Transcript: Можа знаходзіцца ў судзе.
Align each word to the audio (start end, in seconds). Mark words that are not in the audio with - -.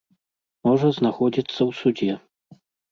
Можа 0.69 0.87
знаходзіцца 1.01 1.51
ў 1.51 1.71
судзе. 1.85 2.13